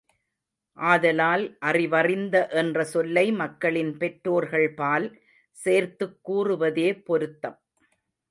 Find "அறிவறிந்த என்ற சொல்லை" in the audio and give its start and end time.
1.59-3.31